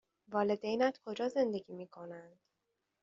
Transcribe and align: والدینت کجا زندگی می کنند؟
والدینت 0.33 0.99
کجا 1.05 1.29
زندگی 1.29 1.73
می 1.73 1.87
کنند؟ 1.87 2.39